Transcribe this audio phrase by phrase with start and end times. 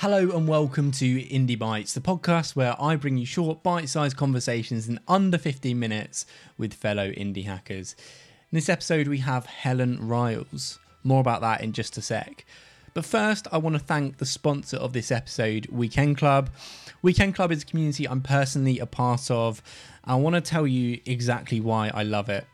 [0.00, 4.14] Hello and welcome to Indie Bites, the podcast where I bring you short, bite sized
[4.14, 6.26] conversations in under 15 minutes
[6.58, 7.96] with fellow indie hackers.
[8.52, 10.78] In this episode, we have Helen Riles.
[11.02, 12.44] More about that in just a sec.
[12.92, 16.50] But first, I want to thank the sponsor of this episode, Weekend Club.
[17.00, 19.62] Weekend Club is a community I'm personally a part of.
[20.04, 22.46] I want to tell you exactly why I love it.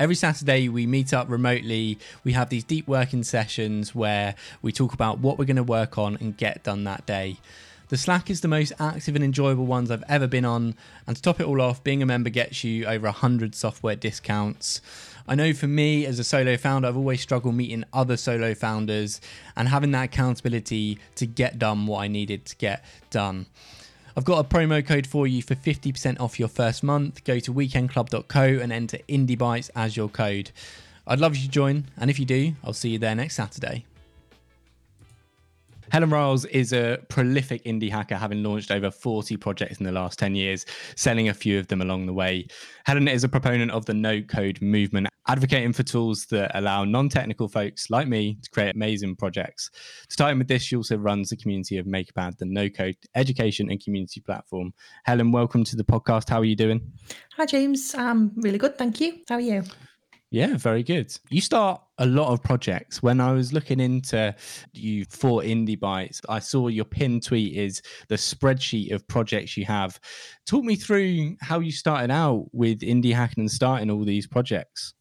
[0.00, 1.98] Every Saturday, we meet up remotely.
[2.24, 5.98] We have these deep working sessions where we talk about what we're going to work
[5.98, 7.36] on and get done that day.
[7.88, 10.74] The Slack is the most active and enjoyable ones I've ever been on,
[11.06, 14.80] and to top it all off, being a member gets you over 100 software discounts.
[15.28, 19.20] I know for me as a solo founder, I've always struggled meeting other solo founders
[19.54, 23.44] and having that accountability to get done what I needed to get done.
[24.20, 27.24] I've got a promo code for you for 50% off your first month.
[27.24, 30.50] Go to weekendclub.co and enter IndieBites as your code.
[31.06, 33.86] I'd love you to join, and if you do, I'll see you there next Saturday.
[35.90, 40.20] Helen Riles is a prolific indie hacker, having launched over 40 projects in the last
[40.20, 42.46] 10 years, selling a few of them along the way.
[42.84, 47.08] Helen is a proponent of the no code movement, advocating for tools that allow non
[47.08, 49.70] technical folks like me to create amazing projects.
[50.08, 53.82] Starting with this, she also runs the community of MakerPad, the no code education and
[53.82, 54.72] community platform.
[55.04, 56.30] Helen, welcome to the podcast.
[56.30, 56.80] How are you doing?
[57.36, 57.96] Hi, James.
[57.96, 58.78] I'm really good.
[58.78, 59.22] Thank you.
[59.28, 59.64] How are you?
[60.32, 61.12] Yeah, very good.
[61.28, 63.02] You start a lot of projects.
[63.02, 64.34] When I was looking into
[64.72, 69.64] you for Indie Bites, I saw your pin tweet is the spreadsheet of projects you
[69.64, 69.98] have.
[70.46, 74.94] Talk me through how you started out with indie hacking and starting all these projects.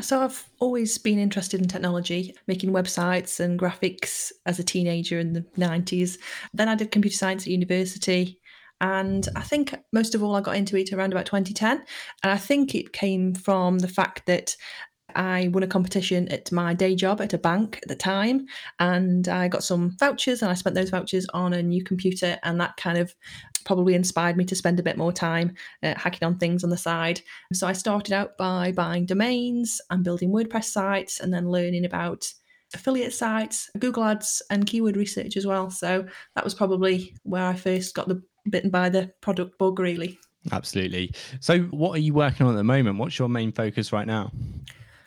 [0.00, 5.34] So I've always been interested in technology, making websites and graphics as a teenager in
[5.34, 6.18] the 90s.
[6.54, 8.40] Then I did computer science at university
[8.80, 11.82] and I think most of all, I got into it around about 2010.
[12.22, 14.56] And I think it came from the fact that
[15.14, 18.46] I won a competition at my day job at a bank at the time,
[18.80, 22.60] and I got some vouchers, and I spent those vouchers on a new computer, and
[22.60, 23.14] that kind of
[23.64, 26.76] probably inspired me to spend a bit more time uh, hacking on things on the
[26.76, 27.20] side.
[27.52, 32.26] So I started out by buying domains and building WordPress sites, and then learning about
[32.74, 35.70] affiliate sites, Google Ads, and keyword research as well.
[35.70, 40.18] So that was probably where I first got the bitten by the product bug, really.
[40.52, 41.12] Absolutely.
[41.40, 42.98] So, what are you working on at the moment?
[42.98, 44.30] What's your main focus right now?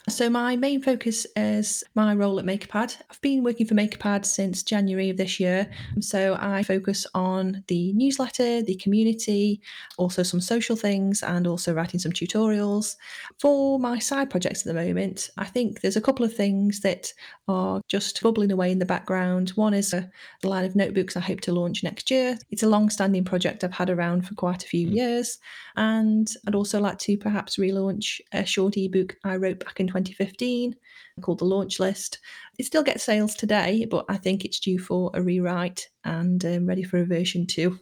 [0.10, 2.96] So, my main focus is my role at MakerPad.
[3.12, 5.70] I've been working for MakerPad since January of this year.
[6.00, 9.60] So, I focus on the newsletter, the community,
[9.98, 12.96] also some social things, and also writing some tutorials.
[13.38, 17.12] For my side projects at the moment, I think there's a couple of things that
[17.50, 19.50] are just bubbling away in the background.
[19.52, 20.10] One is a
[20.44, 22.38] line of notebooks I hope to launch next year.
[22.50, 24.96] It's a long standing project I've had around for quite a few mm.
[24.96, 25.40] years.
[25.76, 30.76] And I'd also like to perhaps relaunch a short ebook I wrote back in 2015
[31.22, 32.20] called The Launch List.
[32.58, 36.66] It still gets sales today, but I think it's due for a rewrite and um,
[36.66, 37.80] ready for a version two.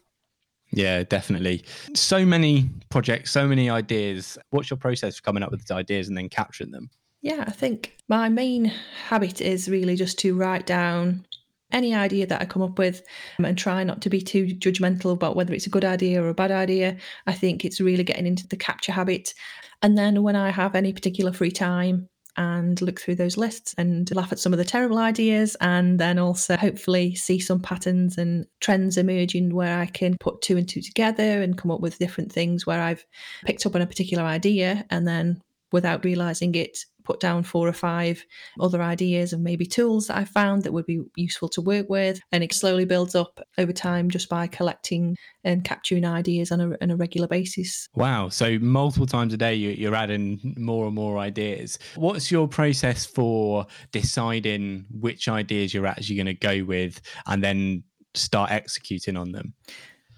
[0.71, 1.63] Yeah, definitely.
[1.93, 4.37] So many projects, so many ideas.
[4.49, 6.89] What's your process for coming up with these ideas and then capturing them?
[7.21, 8.65] Yeah, I think my main
[9.07, 11.25] habit is really just to write down
[11.71, 13.01] any idea that I come up with
[13.39, 16.29] um, and try not to be too judgmental about whether it's a good idea or
[16.29, 16.97] a bad idea.
[17.27, 19.33] I think it's really getting into the capture habit.
[19.81, 24.13] And then when I have any particular free time, and look through those lists and
[24.13, 28.45] laugh at some of the terrible ideas and then also hopefully see some patterns and
[28.59, 32.31] trends emerging where I can put two and two together and come up with different
[32.31, 33.05] things where I've
[33.45, 35.41] picked up on a particular idea and then
[35.75, 38.25] without realizing it put down four or five
[38.59, 42.19] other ideas and maybe tools that I found that would be useful to work with.
[42.31, 46.75] And it slowly builds up over time just by collecting and capturing ideas on a,
[46.81, 47.87] on a regular basis.
[47.93, 48.29] Wow.
[48.29, 51.77] So, multiple times a day, you're adding more and more ideas.
[51.95, 57.83] What's your process for deciding which ideas you're actually going to go with and then
[58.15, 59.53] start executing on them?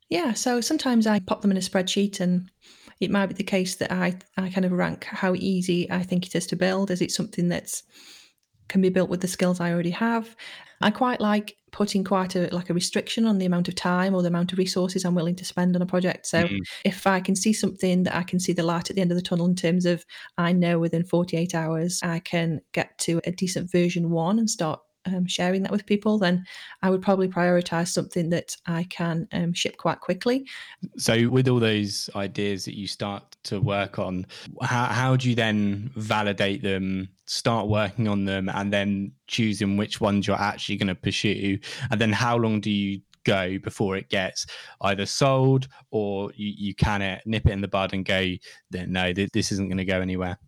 [0.10, 2.50] Yeah, so sometimes I pop them in a spreadsheet and
[3.00, 6.26] it might be the case that I, I kind of rank how easy I think
[6.26, 6.92] it is to build.
[6.92, 7.84] Is it something that's
[8.68, 10.36] can be built with the skills I already have?
[10.82, 14.22] I quite like putting quite a like a restriction on the amount of time or
[14.22, 16.28] the amount of resources I'm willing to spend on a project.
[16.28, 16.58] So mm-hmm.
[16.86, 19.18] if I can see something that I can see the light at the end of
[19.18, 20.06] the tunnel in terms of
[20.38, 24.80] I know within 48 hours I can get to a decent version one and start
[25.08, 26.46] um, sharing that with people, then
[26.82, 30.46] I would probably prioritize something that I can um, ship quite quickly.
[30.98, 34.26] So, with all those ideas that you start to work on,
[34.62, 40.02] how, how do you then validate them, start working on them, and then choosing which
[40.02, 41.60] ones you're actually going to pursue?
[41.92, 44.46] And then, how long do you go before it gets
[44.82, 48.26] either sold or you, you can it, nip it in the bud and go,
[48.72, 50.40] no, this isn't going to go anywhere?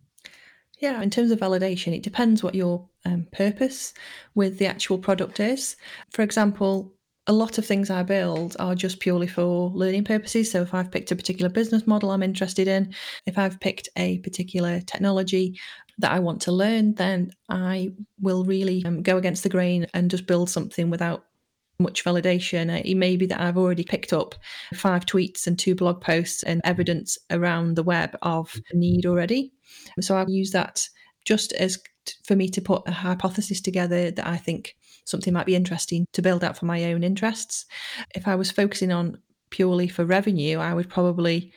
[0.80, 3.92] Yeah, in terms of validation, it depends what your um, purpose
[4.34, 5.76] with the actual product is.
[6.10, 6.94] For example,
[7.26, 10.50] a lot of things I build are just purely for learning purposes.
[10.50, 12.94] So if I've picked a particular business model I'm interested in,
[13.26, 15.60] if I've picked a particular technology
[15.98, 20.10] that I want to learn, then I will really um, go against the grain and
[20.10, 21.26] just build something without
[21.80, 22.70] much validation.
[22.72, 24.34] Uh, it may be that I've already picked up
[24.74, 29.52] five tweets and two blog posts and evidence around the web of need already.
[30.00, 30.86] So I'll use that
[31.24, 31.78] just as
[32.24, 36.22] for me to put a hypothesis together that I think something might be interesting to
[36.22, 37.66] build out for my own interests.
[38.14, 39.18] If I was focusing on
[39.50, 41.52] purely for revenue, I would probably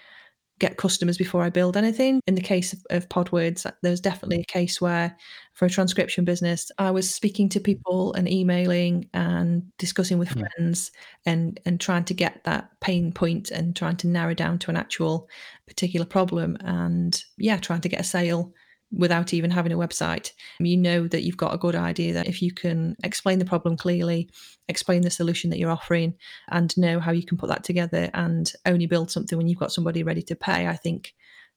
[0.63, 2.21] get customers before I build anything.
[2.25, 5.17] In the case of, of PodWords, there's definitely a case where
[5.53, 10.41] for a transcription business, I was speaking to people and emailing and discussing with mm.
[10.41, 10.91] friends
[11.25, 14.77] and and trying to get that pain point and trying to narrow down to an
[14.77, 15.27] actual
[15.67, 18.53] particular problem and yeah, trying to get a sale
[18.95, 20.31] without even having a website.
[20.59, 23.75] You know that you've got a good idea that if you can explain the problem
[23.77, 24.29] clearly,
[24.67, 26.15] explain the solution that you're offering,
[26.49, 29.71] and know how you can put that together and only build something when you've got
[29.71, 31.13] somebody ready to pay, I think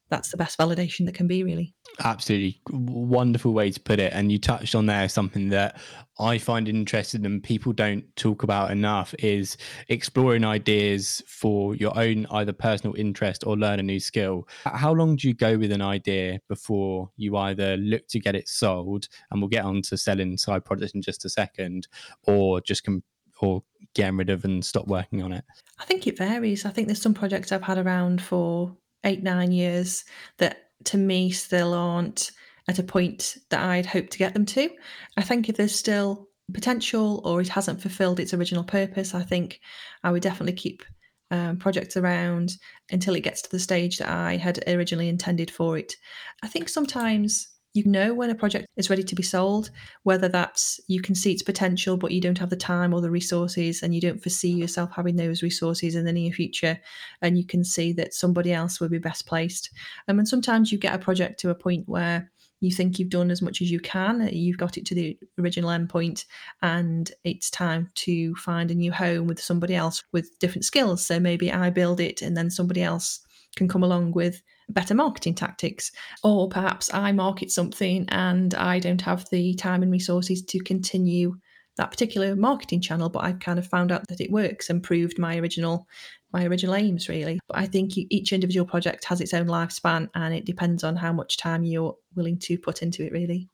[0.08, 1.74] that's the best validation that can be, really.
[2.04, 4.12] Absolutely wonderful way to put it.
[4.12, 5.80] And you touched on there something that
[6.18, 9.56] I find interesting and people don't talk about enough is
[9.88, 14.48] exploring ideas for your own either personal interest or learn a new skill.
[14.64, 18.48] How long do you go with an idea before you either look to get it
[18.48, 21.88] sold, and we'll get on to selling side projects in just a second,
[22.22, 23.02] or just com-
[23.40, 23.62] or
[23.94, 25.44] getting rid of and stop working on it?
[25.78, 26.64] I think it varies.
[26.64, 28.76] I think there's some projects I've had around for
[29.06, 30.04] eight, nine years
[30.38, 32.32] that to me still aren't
[32.68, 34.68] at a point that I'd hope to get them to.
[35.16, 39.60] I think if there's still potential or it hasn't fulfilled its original purpose, I think
[40.02, 40.84] I would definitely keep
[41.30, 42.52] um, projects around
[42.90, 45.94] until it gets to the stage that I had originally intended for it.
[46.42, 49.70] I think sometimes you know when a project is ready to be sold,
[50.02, 53.10] whether that's you can see its potential, but you don't have the time or the
[53.10, 56.78] resources, and you don't foresee yourself having those resources in the near future,
[57.22, 59.70] and you can see that somebody else will be best placed.
[60.08, 62.30] Um, and sometimes you get a project to a point where
[62.60, 65.70] you think you've done as much as you can, you've got it to the original
[65.70, 66.24] endpoint,
[66.62, 71.04] and it's time to find a new home with somebody else with different skills.
[71.04, 73.20] So maybe I build it, and then somebody else
[73.56, 75.92] can come along with better marketing tactics.
[76.22, 81.36] Or perhaps I market something and I don't have the time and resources to continue
[81.76, 85.18] that particular marketing channel, but I've kind of found out that it works and proved
[85.18, 85.86] my original
[86.32, 87.38] my original aims really.
[87.48, 91.12] But I think each individual project has its own lifespan and it depends on how
[91.12, 93.48] much time you're willing to put into it really.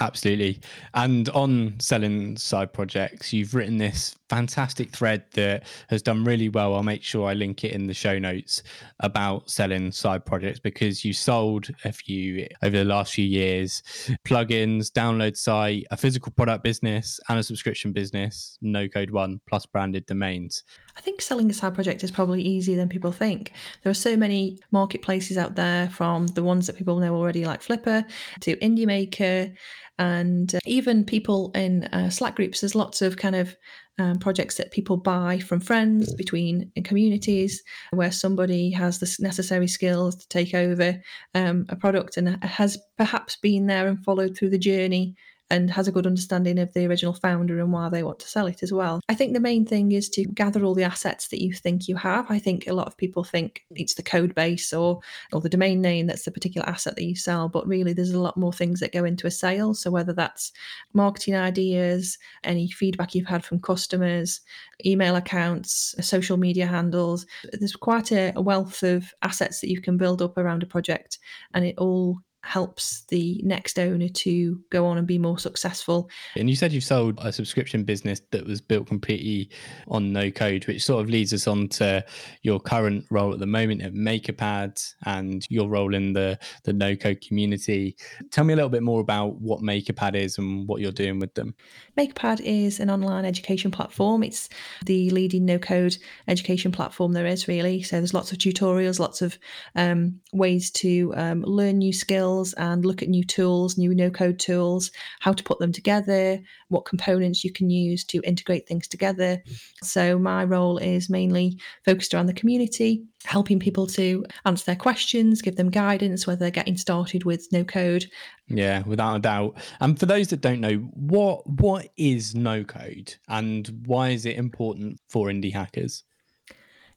[0.00, 0.60] Absolutely.
[0.94, 6.74] And on selling side projects, you've written this fantastic thread that has done really well.
[6.74, 8.62] I'll make sure I link it in the show notes
[9.00, 13.82] about selling side projects because you sold a few over the last few years
[14.24, 19.66] plugins, download site, a physical product business, and a subscription business, no code one plus
[19.66, 20.64] branded domains.
[20.96, 23.52] I think selling a side project is probably easier than people think.
[23.82, 27.62] There are so many marketplaces out there from the ones that people know already, like
[27.62, 28.04] Flippa,
[28.40, 29.52] to Indie Maker,
[29.98, 32.60] and uh, even people in uh, Slack groups.
[32.60, 33.56] There's lots of kind of
[33.98, 40.16] um, projects that people buy from friends between communities where somebody has the necessary skills
[40.16, 41.00] to take over
[41.34, 45.14] um, a product and has perhaps been there and followed through the journey
[45.50, 48.46] and has a good understanding of the original founder and why they want to sell
[48.46, 49.00] it as well.
[49.08, 51.96] I think the main thing is to gather all the assets that you think you
[51.96, 52.30] have.
[52.30, 55.00] I think a lot of people think it's the code base or
[55.32, 58.20] or the domain name that's the particular asset that you sell, but really there's a
[58.20, 59.74] lot more things that go into a sale.
[59.74, 60.52] So whether that's
[60.92, 64.40] marketing ideas, any feedback you've had from customers,
[64.84, 69.96] email accounts, social media handles, there's quite a, a wealth of assets that you can
[69.96, 71.18] build up around a project
[71.54, 76.08] and it all helps the next owner to go on and be more successful.
[76.36, 79.50] And you said you've sold a subscription business that was built completely
[79.88, 82.04] on no code, which sort of leads us on to
[82.42, 86.94] your current role at the moment at MakerPad and your role in the, the no
[86.94, 87.96] code community.
[88.30, 91.34] Tell me a little bit more about what MakerPad is and what you're doing with
[91.34, 91.54] them.
[91.98, 94.22] MakerPad is an online education platform.
[94.22, 94.48] It's
[94.86, 95.96] the leading no code
[96.28, 97.82] education platform there is, really.
[97.82, 99.38] So there's lots of tutorials, lots of
[99.74, 102.27] um, ways to um, learn new skills
[102.58, 106.84] and look at new tools, new no code tools, how to put them together, what
[106.84, 109.42] components you can use to integrate things together.
[109.82, 115.42] So my role is mainly focused around the community, helping people to answer their questions,
[115.42, 118.06] give them guidance, whether they're getting started with no code.
[118.48, 119.58] Yeah, without a doubt.
[119.80, 124.36] And for those that don't know, what what is no code and why is it
[124.36, 126.04] important for indie hackers?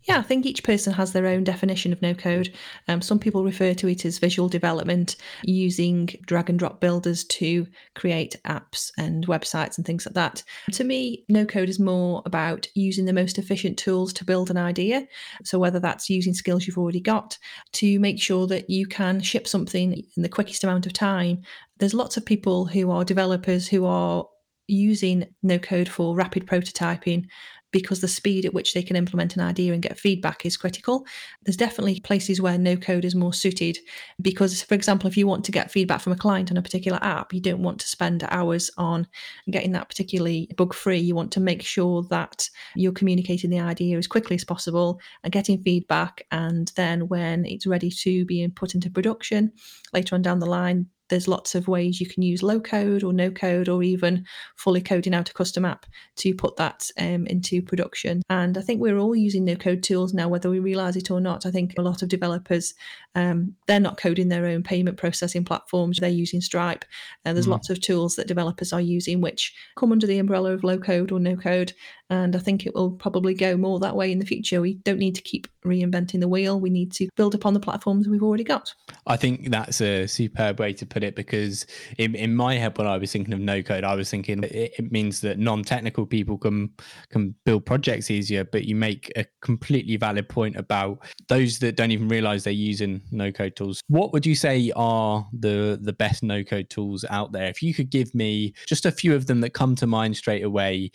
[0.03, 2.53] Yeah, I think each person has their own definition of no code.
[2.88, 7.67] Um, some people refer to it as visual development, using drag and drop builders to
[7.96, 10.43] create apps and websites and things like that.
[10.74, 14.58] To me, no code is more about using the most efficient tools to build an
[14.58, 15.08] idea.
[15.43, 17.38] So, whether that's using skills you've already got
[17.74, 21.43] to make sure that you can ship something in the quickest amount of time,
[21.77, 24.25] there's lots of people who are developers who are
[24.67, 27.25] using no code for rapid prototyping
[27.71, 31.05] because the speed at which they can implement an idea and get feedback is critical.
[31.43, 33.77] There's definitely places where no code is more suited
[34.21, 36.99] because, for example, if you want to get feedback from a client on a particular
[37.01, 39.07] app, you don't want to spend hours on
[39.49, 40.99] getting that particularly bug free.
[40.99, 45.31] You want to make sure that you're communicating the idea as quickly as possible and
[45.31, 46.25] getting feedback.
[46.31, 49.51] And then when it's ready to be put into production
[49.93, 53.13] later on down the line, there's lots of ways you can use low code or
[53.13, 54.25] no code or even
[54.55, 58.23] fully coding out a custom app to put that um, into production.
[58.29, 61.19] And I think we're all using no code tools now, whether we realize it or
[61.19, 61.45] not.
[61.45, 62.73] I think a lot of developers,
[63.13, 66.85] um, they're not coding their own payment processing platforms, they're using Stripe.
[67.25, 67.51] And there's mm.
[67.51, 71.11] lots of tools that developers are using which come under the umbrella of low code
[71.11, 71.73] or no code.
[72.11, 74.59] And I think it will probably go more that way in the future.
[74.59, 76.59] We don't need to keep reinventing the wheel.
[76.59, 78.73] We need to build upon the platforms we've already got.
[79.07, 81.65] I think that's a superb way to put it because
[81.97, 84.73] in, in my head, when I was thinking of no code, I was thinking it,
[84.77, 86.71] it means that non technical people can
[87.09, 88.43] can build projects easier.
[88.43, 90.99] But you make a completely valid point about
[91.29, 93.81] those that don't even realize they're using no code tools.
[93.87, 97.45] What would you say are the the best no code tools out there?
[97.47, 100.43] If you could give me just a few of them that come to mind straight
[100.43, 100.91] away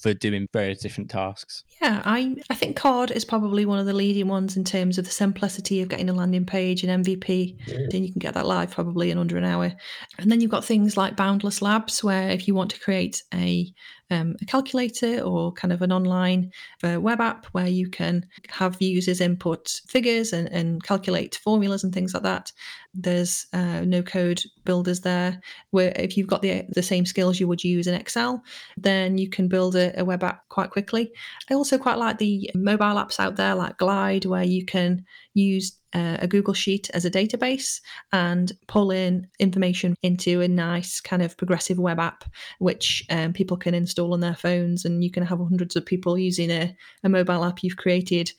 [0.00, 1.64] for doing various different tasks.
[1.80, 5.04] Yeah, I, I think Carrd is probably one of the leading ones in terms of
[5.04, 7.56] the simplicity of getting a landing page and MVP.
[7.90, 9.72] Then you can get that live probably in under an hour.
[10.18, 13.72] And then you've got things like Boundless Labs, where if you want to create a
[14.10, 16.52] um, a calculator or kind of an online
[16.82, 21.94] uh, web app where you can have users input figures and, and calculate formulas and
[21.94, 22.52] things like that.
[22.92, 25.40] There's uh, no code builders there
[25.70, 28.42] where if you've got the the same skills you would use in Excel,
[28.76, 31.12] then you can build a, a web app quite quickly.
[31.50, 35.79] I also quite like the mobile apps out there like Glide, where you can use
[35.94, 37.80] uh, a Google Sheet as a database
[38.12, 42.24] and pull in information into a nice kind of progressive web app,
[42.58, 44.84] which um, people can install on their phones.
[44.84, 48.32] And you can have hundreds of people using a, a mobile app you've created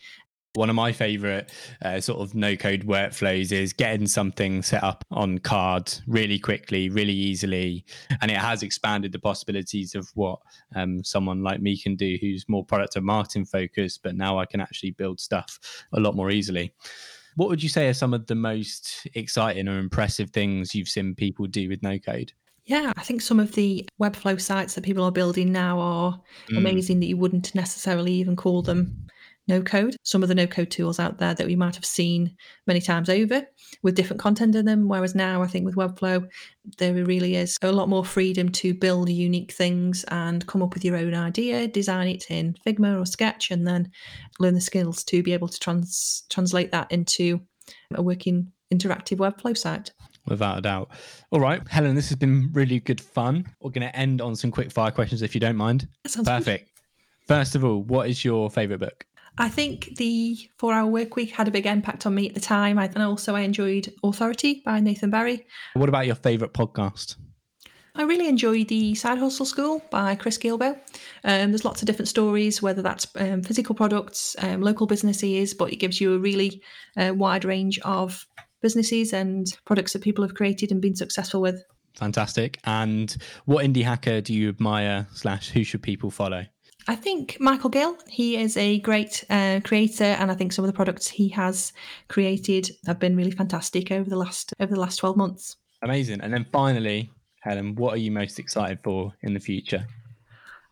[0.55, 5.05] one of my favorite uh, sort of no code workflows is getting something set up
[5.10, 7.86] on Carrd really quickly, really easily.
[8.22, 10.39] And it has expanded the possibilities of what
[10.75, 14.46] um, someone like me can do who's more product and marketing focused, but now I
[14.46, 15.58] can actually build stuff
[15.93, 16.74] a lot more easily.
[17.35, 21.15] What would you say are some of the most exciting or impressive things you've seen
[21.15, 22.33] people do with no code?
[22.65, 26.57] Yeah, I think some of the Webflow sites that people are building now are mm.
[26.57, 29.07] amazing that you wouldn't necessarily even call them
[29.48, 29.95] no code.
[30.03, 32.36] Some of the no code tools out there that we might have seen
[32.67, 33.45] many times over
[33.83, 34.88] with different content in them.
[34.88, 36.27] Whereas now, I think with Webflow,
[36.77, 40.86] there really is a lot more freedom to build unique things and come up with
[40.86, 43.91] your own idea, design it in Figma or Sketch, and then
[44.39, 47.41] learn the skills to be able to trans- translate that into
[47.95, 49.91] a working interactive Webflow site.
[50.27, 50.91] Without a doubt.
[51.31, 53.45] All right, Helen, this has been really good fun.
[53.60, 55.88] We're going to end on some quick fire questions if you don't mind.
[56.03, 56.65] Perfect.
[56.65, 57.27] Good.
[57.27, 59.05] First of all, what is your favorite book?
[59.41, 62.39] I think the four hour work week had a big impact on me at the
[62.39, 62.77] time.
[62.77, 65.48] And also, I enjoyed Authority by Nathan Barry.
[65.74, 67.15] What about your favourite podcast?
[67.95, 70.79] I really enjoy the Side Hustle School by Chris Guillebeau.
[71.24, 75.74] Um, there's lots of different stories, whether that's um, physical products, um, local businesses, but
[75.74, 76.62] it gives you a really
[76.95, 78.27] uh, wide range of
[78.62, 81.63] businesses and products that people have created and been successful with.
[81.95, 82.60] Fantastic.
[82.63, 85.07] And what indie hacker do you admire?
[85.13, 86.45] Slash, who should people follow?
[86.88, 90.67] I think Michael Gill, he is a great uh, creator, and I think some of
[90.67, 91.73] the products he has
[92.07, 95.57] created have been really fantastic over the last over the last twelve months.
[95.83, 96.21] Amazing.
[96.21, 97.11] And then finally,
[97.41, 99.85] Helen, what are you most excited for in the future?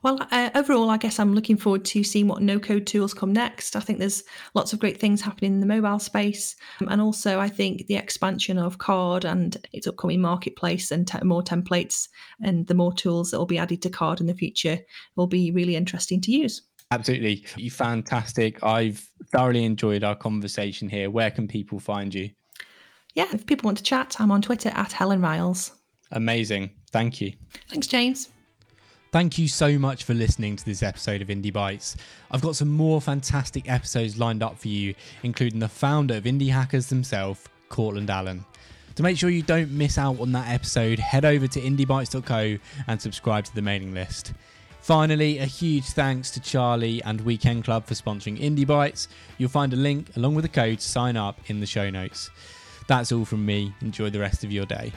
[0.02, 3.34] Well, uh, overall, I guess I'm looking forward to seeing what no code tools come
[3.34, 3.76] next.
[3.76, 6.56] I think there's lots of great things happening in the mobile space.
[6.80, 11.20] Um, and also, I think the expansion of Carrd and its upcoming marketplace and te-
[11.24, 12.08] more templates
[12.42, 14.80] and the more tools that will be added to Carrd in the future
[15.18, 16.62] will be really interesting to use.
[16.92, 17.46] Absolutely.
[17.58, 18.64] You fantastic.
[18.64, 21.10] I've thoroughly enjoyed our conversation here.
[21.10, 22.32] Where can people find you?
[23.16, 25.72] Yeah, if people want to chat, I'm on Twitter at Helen Riles.
[26.12, 26.72] Amazing.
[26.92, 27.34] Thank you.
[27.70, 28.30] Thanks, James.
[29.12, 31.98] Thank you so much for listening to this episode of Indie Bites.
[32.30, 36.52] I've got some more fantastic episodes lined up for you, including the founder of Indie
[36.52, 38.46] Hackers himself, Courtland Allen.
[38.94, 43.02] To make sure you don't miss out on that episode, head over to indiebites.co and
[43.02, 44.34] subscribe to the mailing list.
[44.82, 49.08] Finally, a huge thanks to Charlie and Weekend Club for sponsoring Indie Bites.
[49.40, 52.30] You'll find a link along with a code to sign up in the show notes.
[52.88, 53.74] That's all from me.
[53.82, 54.92] Enjoy the rest of your day.